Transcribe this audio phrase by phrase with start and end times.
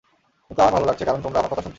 [0.47, 1.69] কিন্তু আমার ভালো লাগছে কারণ তোমরা আমার কথা শুনছো।